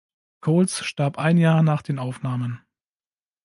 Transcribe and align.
Coles 0.41 0.83
starb 0.83 1.19
ein 1.19 1.37
Jahr 1.37 1.61
nach 1.61 1.83
den 1.83 1.99
Aufnahmen. 1.99 2.59